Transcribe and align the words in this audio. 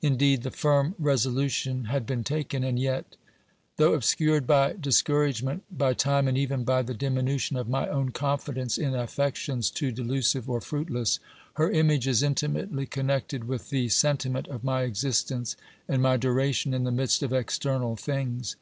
Indeed 0.00 0.42
the 0.42 0.50
firm 0.50 0.94
resolution 0.98 1.84
had 1.84 2.06
been 2.06 2.24
taken, 2.24 2.64
and 2.64 2.78
yet.... 2.78 3.14
Though 3.76 3.92
obscured 3.92 4.46
by 4.46 4.72
dis 4.72 5.02
couragement, 5.02 5.60
by 5.70 5.92
time 5.92 6.26
and 6.28 6.38
even 6.38 6.64
by 6.64 6.80
the 6.80 6.94
diminution 6.94 7.58
of 7.58 7.68
my 7.68 7.86
own 7.86 8.12
confidence 8.12 8.78
in 8.78 8.94
affections 8.94 9.70
too 9.70 9.92
delusive 9.92 10.48
or 10.48 10.62
fruitless, 10.62 11.18
her 11.56 11.70
image 11.70 12.06
is 12.08 12.22
intimately 12.22 12.86
connected 12.86 13.44
with 13.44 13.68
the 13.68 13.90
sentiment 13.90 14.48
of 14.48 14.64
my 14.64 14.84
existence 14.84 15.56
and 15.86 16.00
my 16.00 16.16
duration 16.16 16.72
in 16.72 16.84
the 16.84 16.90
midst 16.90 17.22
of 17.22 17.34
external 17.34 17.96
things. 17.96 18.56